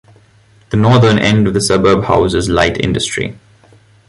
[0.71, 3.37] The northern end of the suburb houses light industry.